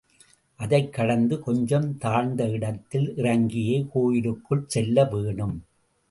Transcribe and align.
அதைக் 0.55 0.93
கடந்து 0.93 1.39
கொஞ்சம் 1.39 1.97
தாழ்ந்த 1.97 2.49
இடத்தில் 2.49 3.13
இறங்கியே 3.15 3.87
கோயிலுக்குள் 3.91 4.63
செல்ல 4.67 5.05
வேணும். 5.05 5.63